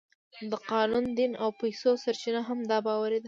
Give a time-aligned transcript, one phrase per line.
[0.51, 3.19] د قانون، دین او پیسو سرچینه هم دا باور دی.